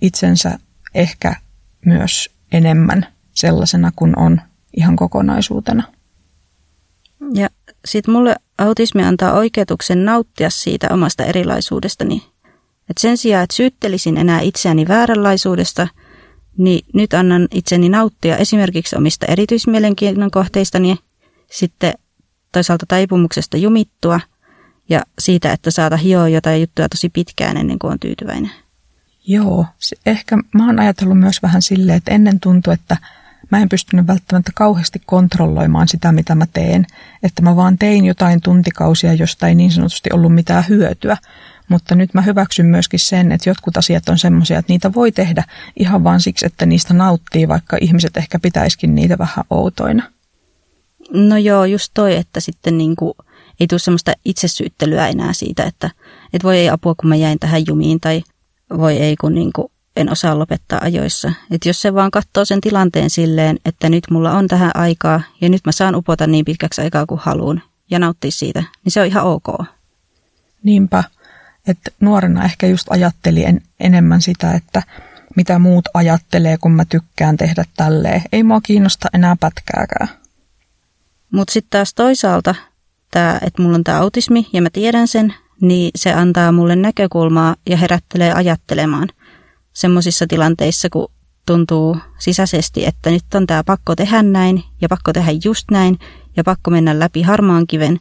itsensä 0.00 0.58
ehkä 0.94 1.36
myös 1.84 2.30
enemmän 2.52 3.06
sellaisena 3.34 3.92
kuin 3.96 4.18
on 4.18 4.40
ihan 4.76 4.96
kokonaisuutena. 4.96 5.82
Ja 7.34 7.48
sitten 7.84 8.14
mulle 8.14 8.36
autismi 8.58 9.04
antaa 9.04 9.32
oikeutuksen 9.32 10.04
nauttia 10.04 10.50
siitä 10.50 10.88
omasta 10.90 11.24
erilaisuudestani. 11.24 12.22
Et 12.90 12.98
sen 12.98 13.16
sijaan, 13.16 13.44
että 13.44 13.56
syyttelisin 13.56 14.16
enää 14.16 14.40
itseäni 14.40 14.88
vääränlaisuudesta, 14.88 15.88
niin 16.58 16.86
nyt 16.94 17.14
annan 17.14 17.48
itseni 17.50 17.88
nauttia 17.88 18.36
esimerkiksi 18.36 18.96
omista 18.96 19.26
erityismielenkiinnon 19.26 20.30
kohteistani, 20.30 20.96
sitten 21.50 21.92
toisaalta 22.52 22.86
taipumuksesta 22.88 23.56
jumittua 23.56 24.20
ja 24.88 25.02
siitä, 25.18 25.52
että 25.52 25.70
saata 25.70 25.96
hioa 25.96 26.28
jotain 26.28 26.60
juttuja 26.60 26.88
tosi 26.88 27.08
pitkään 27.08 27.56
ennen 27.56 27.78
kuin 27.78 27.92
on 27.92 28.00
tyytyväinen. 28.00 28.50
Joo, 29.26 29.66
ehkä 30.06 30.36
mä 30.54 30.66
oon 30.66 30.80
ajatellut 30.80 31.18
myös 31.18 31.42
vähän 31.42 31.62
silleen, 31.62 31.96
että 31.96 32.14
ennen 32.14 32.40
tuntui, 32.40 32.74
että 32.74 32.96
mä 33.50 33.58
en 33.58 33.68
pystynyt 33.68 34.06
välttämättä 34.06 34.52
kauheasti 34.54 35.02
kontrolloimaan 35.06 35.88
sitä, 35.88 36.12
mitä 36.12 36.34
mä 36.34 36.46
teen. 36.52 36.86
Että 37.22 37.42
mä 37.42 37.56
vaan 37.56 37.78
tein 37.78 38.04
jotain 38.04 38.40
tuntikausia, 38.40 39.14
josta 39.14 39.48
ei 39.48 39.54
niin 39.54 39.70
sanotusti 39.70 40.10
ollut 40.12 40.34
mitään 40.34 40.64
hyötyä. 40.68 41.16
Mutta 41.68 41.94
nyt 41.94 42.14
mä 42.14 42.22
hyväksyn 42.22 42.66
myöskin 42.66 43.00
sen, 43.00 43.32
että 43.32 43.50
jotkut 43.50 43.76
asiat 43.76 44.08
on 44.08 44.18
semmoisia, 44.18 44.58
että 44.58 44.72
niitä 44.72 44.94
voi 44.94 45.12
tehdä 45.12 45.44
ihan 45.76 46.04
vaan 46.04 46.20
siksi, 46.20 46.46
että 46.46 46.66
niistä 46.66 46.94
nauttii, 46.94 47.48
vaikka 47.48 47.78
ihmiset 47.80 48.16
ehkä 48.16 48.38
pitäisikin 48.38 48.94
niitä 48.94 49.18
vähän 49.18 49.44
outoina. 49.50 50.02
No 51.12 51.36
joo, 51.36 51.64
just 51.64 51.90
toi, 51.94 52.16
että 52.16 52.40
sitten 52.40 52.78
niin 52.78 52.96
kuin 52.96 53.14
ei 53.60 53.66
tule 53.66 53.78
semmoista 53.78 54.12
itsesyyttelyä 54.24 55.08
enää 55.08 55.32
siitä, 55.32 55.62
että, 55.62 55.90
että 56.32 56.48
voi 56.48 56.58
ei 56.58 56.70
apua, 56.70 56.94
kun 56.94 57.08
mä 57.08 57.16
jäin 57.16 57.38
tähän 57.38 57.66
jumiin 57.66 58.00
tai 58.00 58.22
voi 58.78 58.96
ei, 58.96 59.16
kun 59.16 59.34
niin 59.34 59.52
kuin 59.52 59.68
en 59.96 60.12
osaa 60.12 60.38
lopettaa 60.38 60.78
ajoissa. 60.82 61.32
Että 61.50 61.68
jos 61.68 61.82
se 61.82 61.94
vaan 61.94 62.10
katsoo 62.10 62.44
sen 62.44 62.60
tilanteen 62.60 63.10
silleen, 63.10 63.58
että 63.64 63.88
nyt 63.88 64.04
mulla 64.10 64.32
on 64.32 64.48
tähän 64.48 64.70
aikaa 64.74 65.20
ja 65.40 65.48
nyt 65.48 65.62
mä 65.66 65.72
saan 65.72 65.94
upota 65.94 66.26
niin 66.26 66.44
pitkäksi 66.44 66.80
aikaa 66.80 67.06
kuin 67.06 67.20
haluan 67.24 67.62
ja 67.90 67.98
nauttia 67.98 68.30
siitä, 68.30 68.62
niin 68.84 68.92
se 68.92 69.00
on 69.00 69.06
ihan 69.06 69.24
ok. 69.24 69.46
Niinpä, 70.62 71.04
että 71.68 71.90
nuorena 72.00 72.44
ehkä 72.44 72.66
just 72.66 72.86
ajatteli 72.90 73.44
en, 73.44 73.60
enemmän 73.80 74.22
sitä, 74.22 74.52
että 74.52 74.82
mitä 75.36 75.58
muut 75.58 75.84
ajattelee, 75.94 76.58
kun 76.58 76.72
mä 76.72 76.84
tykkään 76.84 77.36
tehdä 77.36 77.64
tälleen. 77.76 78.22
Ei 78.32 78.42
mua 78.42 78.60
kiinnosta 78.60 79.08
enää 79.14 79.36
pätkääkään. 79.40 80.08
Mutta 81.32 81.52
sitten 81.52 81.70
taas 81.70 81.94
toisaalta, 81.94 82.54
tää, 83.10 83.38
että 83.42 83.62
mulla 83.62 83.76
on 83.76 83.84
tämä 83.84 84.00
autismi 84.00 84.46
ja 84.52 84.62
mä 84.62 84.68
tiedän 84.72 85.08
sen, 85.08 85.34
niin 85.60 85.90
se 85.96 86.12
antaa 86.12 86.52
mulle 86.52 86.76
näkökulmaa 86.76 87.56
ja 87.68 87.76
herättelee 87.76 88.32
ajattelemaan– 88.32 89.08
semmoisissa 89.74 90.26
tilanteissa, 90.26 90.90
kun 90.90 91.10
tuntuu 91.46 91.96
sisäisesti, 92.18 92.86
että 92.86 93.10
nyt 93.10 93.34
on 93.34 93.46
tämä 93.46 93.64
pakko 93.64 93.96
tehdä 93.96 94.22
näin 94.22 94.64
ja 94.80 94.88
pakko 94.88 95.12
tehdä 95.12 95.30
just 95.44 95.70
näin 95.70 95.98
ja 96.36 96.44
pakko 96.44 96.70
mennä 96.70 96.98
läpi 96.98 97.22
harmaan 97.22 97.66
kiven, 97.66 97.98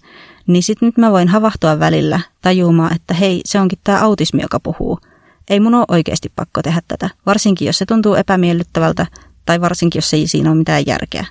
niin 0.48 0.64
sitten 0.64 0.88
nyt 0.88 0.98
mä 0.98 1.12
voin 1.12 1.28
havahtua 1.28 1.80
välillä 1.80 2.20
tajumaan, 2.42 2.96
että 2.96 3.14
hei, 3.14 3.42
se 3.46 3.60
onkin 3.60 3.80
tämä 3.84 4.02
autismi, 4.02 4.42
joka 4.42 4.60
puhuu. 4.60 5.00
Ei 5.50 5.60
mun 5.60 5.76
ole 5.76 5.86
oikeasti 5.88 6.32
pakko 6.36 6.62
tehdä 6.62 6.82
tätä, 6.88 7.10
varsinkin 7.26 7.66
jos 7.66 7.78
se 7.78 7.86
tuntuu 7.86 8.16
epämiellyttävältä 8.16 9.06
tai 9.46 9.62
varsinkin 9.62 9.98
jos 9.98 10.14
ei 10.14 10.28
siinä 10.28 10.50
ole 10.50 10.58
mitään 10.58 10.84
järkeä. 10.86 11.26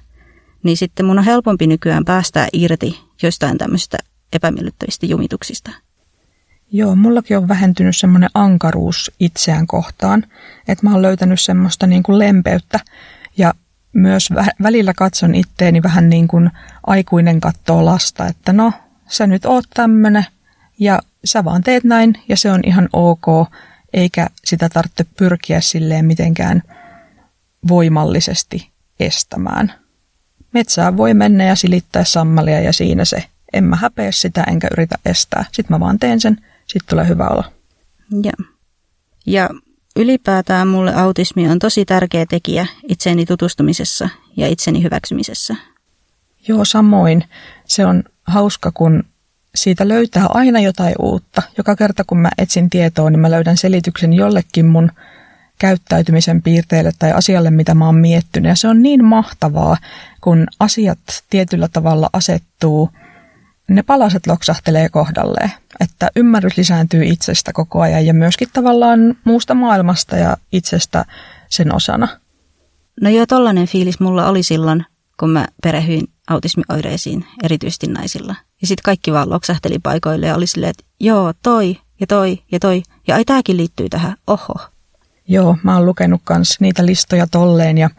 Niin 0.62 0.76
sitten 0.76 1.07
mun 1.07 1.19
on 1.19 1.25
helpompi 1.25 1.66
nykyään 1.66 2.04
päästää 2.04 2.49
irti 2.52 3.00
joistain 3.23 3.59
tämmöisistä 3.59 3.99
epämiellyttävistä 4.33 5.07
jumituksista. 5.07 5.71
Joo, 6.75 6.97
mullakin 6.97 7.37
on 7.37 7.49
vähentynyt 7.49 7.97
semmoinen 7.97 8.31
ankaruus 8.35 9.11
itseään 9.21 9.67
kohtaan, 9.67 10.25
että 10.69 10.87
mä 10.87 10.93
oon 10.93 11.02
löytänyt 11.02 11.41
semmoista 11.41 11.87
niin 11.87 12.02
kuin 12.02 12.19
lempeyttä 12.19 12.81
ja 13.37 13.55
myös 13.93 14.31
vä- 14.33 14.62
välillä 14.62 14.93
katson 14.97 15.35
itteeni 15.35 15.83
vähän 15.83 16.09
niin 16.09 16.29
kuin 16.29 16.50
aikuinen 16.87 17.41
kattoo 17.41 17.85
lasta, 17.85 18.26
että 18.26 18.52
no, 18.52 18.73
sä 19.09 19.26
nyt 19.26 19.45
oot 19.45 19.64
tämmönen 19.75 20.26
ja 20.79 20.99
sä 21.25 21.45
vaan 21.45 21.62
teet 21.62 21.85
näin 21.85 22.14
ja 22.29 22.37
se 22.37 22.52
on 22.52 22.61
ihan 22.67 22.88
ok, 22.93 23.26
eikä 23.93 24.26
sitä 24.45 24.69
tarvitse 24.69 25.05
pyrkiä 25.17 25.61
silleen 25.61 26.05
mitenkään 26.05 26.62
voimallisesti 27.69 28.71
estämään. 29.00 29.73
Metsään 30.52 30.97
voi 30.97 31.14
mennä 31.14 31.45
ja 31.45 31.55
silittää 31.57 32.05
sammalia 32.05 32.61
ja 32.61 32.73
siinä 32.73 33.05
se, 33.05 33.25
en 33.52 33.64
mä 33.64 33.76
häpeä 33.76 34.12
sitä 34.12 34.45
enkä 34.45 34.69
yritä 34.73 34.99
estää. 35.07 35.45
Sitten 35.52 35.75
mä 35.75 35.81
vaan 35.81 35.99
teen 35.99 36.21
sen, 36.21 36.38
sitten 36.66 36.90
tulee 36.90 37.09
hyvä 37.09 37.28
olo. 37.28 37.45
Ja, 38.23 38.33
ja 39.26 39.49
ylipäätään 39.97 40.69
mulle 40.69 40.95
autismi 40.95 41.49
on 41.49 41.59
tosi 41.59 41.85
tärkeä 41.85 42.26
tekijä 42.26 42.66
itseeni 42.88 43.26
tutustumisessa 43.26 44.09
ja 44.37 44.49
itseni 44.49 44.83
hyväksymisessä. 44.83 45.57
Joo, 46.49 46.64
samoin. 46.64 47.25
Se 47.64 47.87
on 47.87 48.04
hauska, 48.26 48.73
kun 48.75 49.04
siitä 49.54 49.88
löytää 49.88 50.26
aina 50.28 50.61
jotain 50.61 50.95
uutta. 50.99 51.42
Joka 51.59 51.76
kerta 51.76 52.04
kun 52.04 52.19
mä 52.19 52.28
etsin 52.38 52.71
tietoa, 52.71 53.11
niin 53.11 53.21
mä 53.21 53.31
löydän 53.31 53.57
selityksen 53.57 54.12
jollekin 54.12 54.66
mun 54.66 54.90
käyttäytymisen 55.59 56.42
piirteille 56.42 56.92
tai 56.99 57.12
asialle, 57.12 57.50
mitä 57.50 57.75
mä 57.75 57.87
oon 57.87 57.95
miettinyt. 57.95 58.49
Ja 58.49 58.57
se 58.57 58.69
on 58.69 58.83
niin 58.83 59.04
mahtavaa, 59.04 59.76
kun 60.21 60.47
asiat 60.61 60.99
tietyllä 61.31 61.69
tavalla 61.69 62.11
asettuu, 62.12 62.90
ne 63.75 63.83
palaset 63.83 64.26
loksahtelee 64.26 64.88
kohdalleen. 64.88 65.50
Että 65.81 66.11
ymmärrys 66.17 66.57
lisääntyy 66.57 67.05
itsestä 67.05 67.52
koko 67.52 67.81
ajan 67.81 68.07
ja 68.07 68.14
myöskin 68.14 68.49
tavallaan 68.52 69.17
muusta 69.25 69.55
maailmasta 69.55 70.17
ja 70.17 70.37
itsestä 70.52 71.05
sen 71.49 71.75
osana. 71.75 72.09
No 73.00 73.11
joo, 73.11 73.26
tollainen 73.26 73.67
fiilis 73.67 74.00
mulla 74.00 74.29
oli 74.29 74.43
silloin, 74.43 74.85
kun 75.21 75.31
mä 75.31 75.47
perehyin 75.62 76.09
autismioireisiin, 76.29 77.25
erityisesti 77.43 77.87
naisilla. 77.87 78.35
Ja 78.61 78.67
sitten 78.67 78.85
kaikki 78.85 79.12
vaan 79.12 79.31
loksahteli 79.31 79.79
paikoille 79.79 80.26
ja 80.26 80.37
oli 80.37 80.47
silleen, 80.47 80.71
että 80.71 80.85
joo, 81.00 81.33
toi 81.43 81.79
ja 82.00 82.07
toi 82.07 82.38
ja 82.52 82.59
toi. 82.59 82.83
Ja 83.09 83.14
ai 83.14 83.25
tääkin 83.25 83.57
liittyy 83.57 83.88
tähän, 83.88 84.17
oho. 84.26 84.55
Joo, 85.29 85.57
mä 85.62 85.75
oon 85.75 85.87
lukenut 85.87 86.21
kans 86.25 86.61
niitä 86.61 86.87
listoja 86.87 87.26
tolleen 87.26 87.79
ja 87.79 87.91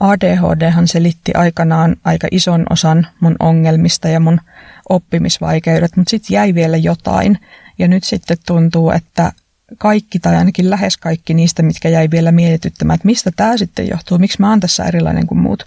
ADHDhan 0.00 0.88
selitti 0.88 1.32
aikanaan 1.34 1.96
aika 2.04 2.28
ison 2.30 2.66
osan 2.70 3.06
mun 3.20 3.36
ongelmista 3.38 4.08
ja 4.08 4.20
mun 4.20 4.40
oppimisvaikeudet, 4.88 5.96
mutta 5.96 6.10
sitten 6.10 6.34
jäi 6.34 6.54
vielä 6.54 6.76
jotain. 6.76 7.38
Ja 7.78 7.88
nyt 7.88 8.04
sitten 8.04 8.36
tuntuu, 8.46 8.90
että 8.90 9.32
kaikki 9.78 10.18
tai 10.18 10.36
ainakin 10.36 10.70
lähes 10.70 10.96
kaikki 10.96 11.34
niistä, 11.34 11.62
mitkä 11.62 11.88
jäi 11.88 12.10
vielä 12.10 12.32
mietityttämään, 12.32 12.94
että 12.94 13.06
mistä 13.06 13.30
tämä 13.36 13.56
sitten 13.56 13.88
johtuu, 13.88 14.18
miksi 14.18 14.40
mä 14.40 14.50
oon 14.50 14.60
tässä 14.60 14.84
erilainen 14.84 15.26
kuin 15.26 15.38
muut, 15.38 15.66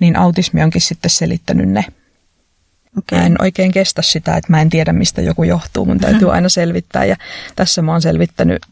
niin 0.00 0.16
autismi 0.16 0.62
onkin 0.62 0.80
sitten 0.80 1.10
selittänyt 1.10 1.68
ne. 1.68 1.84
Okay. 2.98 3.18
Mä 3.18 3.26
en 3.26 3.42
oikein 3.42 3.72
kestä 3.72 4.02
sitä, 4.02 4.36
että 4.36 4.52
mä 4.52 4.60
en 4.60 4.70
tiedä, 4.70 4.92
mistä 4.92 5.22
joku 5.22 5.42
johtuu. 5.42 5.84
Mun 5.84 5.98
täytyy 5.98 6.32
aina 6.34 6.48
selvittää 6.48 7.04
ja 7.04 7.16
tässä 7.56 7.82
mä 7.82 7.92
oon 7.92 8.02
selvittänyt 8.02 8.62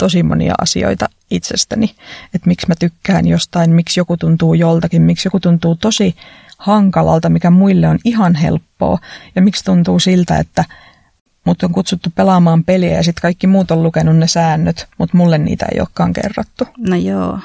tosi 0.00 0.22
monia 0.22 0.54
asioita 0.58 1.06
itsestäni, 1.30 1.94
että 2.34 2.48
miksi 2.48 2.68
mä 2.68 2.74
tykkään 2.78 3.26
jostain, 3.26 3.70
miksi 3.70 4.00
joku 4.00 4.16
tuntuu 4.16 4.54
joltakin, 4.54 5.02
miksi 5.02 5.26
joku 5.26 5.40
tuntuu 5.40 5.74
tosi 5.74 6.16
hankalalta, 6.58 7.28
mikä 7.28 7.50
muille 7.50 7.88
on 7.88 7.98
ihan 8.04 8.34
helppoa. 8.34 8.98
Ja 9.34 9.42
miksi 9.42 9.64
tuntuu 9.64 9.98
siltä, 9.98 10.38
että 10.38 10.64
mut 11.44 11.62
on 11.62 11.72
kutsuttu 11.72 12.10
pelaamaan 12.14 12.64
peliä 12.64 12.96
ja 12.96 13.02
sitten 13.02 13.22
kaikki 13.22 13.46
muut 13.46 13.70
on 13.70 13.82
lukenut 13.82 14.16
ne 14.16 14.26
säännöt, 14.26 14.88
mutta 14.98 15.16
mulle 15.16 15.38
niitä 15.38 15.66
ei 15.72 15.80
olekaan 15.80 16.12
kerrottu. 16.12 16.64
No 16.78 16.96
joo, 16.96 17.38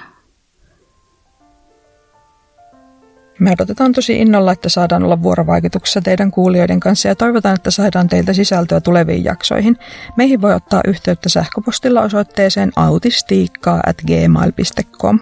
Me 3.40 3.52
odotetaan 3.52 3.92
tosi 3.92 4.22
innolla, 4.22 4.52
että 4.52 4.70
saadaan 4.70 5.04
olla 5.04 5.24
vuorovaikutuksessa 5.24 6.02
teidän 6.02 6.32
kuulijoiden 6.32 6.80
kanssa 6.80 7.08
ja 7.08 7.16
toivotaan, 7.16 7.56
että 7.56 7.72
saadaan 7.72 8.08
teiltä 8.08 8.34
sisältöä 8.34 8.82
tuleviin 8.82 9.24
jaksoihin. 9.24 9.78
Meihin 10.18 10.42
voi 10.42 10.54
ottaa 10.54 10.82
yhteyttä 10.88 11.30
sähköpostilla 11.30 12.02
osoitteeseen 12.02 12.72
autistiikkaa.gmail.com. 12.76 15.20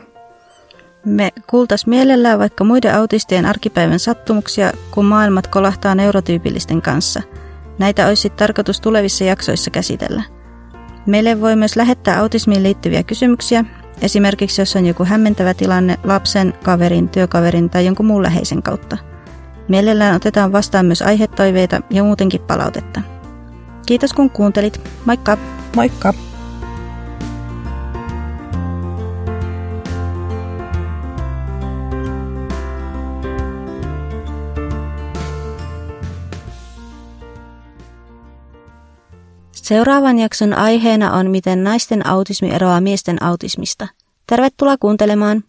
Me 1.05 1.29
kuultais 1.50 1.88
mielellään 1.88 2.39
vaikka 2.39 2.63
muiden 2.63 2.96
autistien 2.96 3.46
arkipäivän 3.46 3.99
sattumuksia, 3.99 4.71
kun 4.91 5.06
maailmat 5.06 5.47
kolahtaa 5.47 5.95
neurotyypillisten 5.95 6.82
kanssa. 6.82 7.21
Näitä 7.80 8.08
olisi 8.08 8.30
tarkoitus 8.30 8.82
tulevissa 8.82 9.23
jaksoissa 9.23 9.71
käsitellä. 9.71 10.23
Meille 11.06 11.41
voi 11.41 11.56
myös 11.56 11.76
lähettää 11.76 12.19
autismiin 12.19 12.63
liittyviä 12.63 13.04
kysymyksiä, 13.04 13.65
Esimerkiksi 14.01 14.62
jos 14.62 14.75
on 14.75 14.86
joku 14.86 15.06
hämmentävä 15.06 15.53
tilanne 15.53 15.97
lapsen, 16.03 16.53
kaverin, 16.63 17.10
työkaverin 17.10 17.69
tai 17.69 17.86
jonkun 17.86 18.06
muun 18.06 18.23
läheisen 18.23 18.63
kautta. 18.63 18.97
Mielellään 19.67 20.15
otetaan 20.15 20.51
vastaan 20.51 20.86
myös 20.86 21.01
aihetoiveita 21.01 21.82
ja 21.89 22.03
muutenkin 22.03 22.41
palautetta. 22.41 23.01
Kiitos 23.86 24.13
kun 24.13 24.29
kuuntelit. 24.29 24.82
Moikka! 25.06 25.38
Moikka! 25.75 26.13
Seuraavan 39.63 40.19
jakson 40.19 40.54
aiheena 40.54 41.12
on, 41.12 41.32
miten 41.32 41.63
naisten 41.63 42.08
autismi 42.08 42.49
eroaa 42.52 42.82
miesten 42.82 43.23
autismista. 43.23 43.88
Tervetuloa 44.28 44.78
kuuntelemaan! 44.78 45.43